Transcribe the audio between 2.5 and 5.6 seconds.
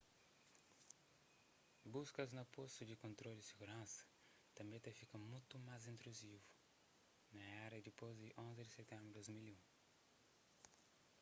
postus di kontrolu di siguransa tanbê ta fika mutu